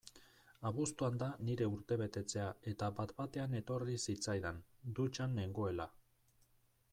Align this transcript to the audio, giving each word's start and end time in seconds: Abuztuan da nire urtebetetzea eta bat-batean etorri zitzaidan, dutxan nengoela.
Abuztuan 0.69 1.17
da 1.23 1.27
nire 1.49 1.67
urtebetetzea 1.73 2.47
eta 2.71 2.89
bat-batean 3.01 3.53
etorri 3.61 3.99
zitzaidan, 4.07 4.63
dutxan 5.01 5.37
nengoela. 5.43 5.89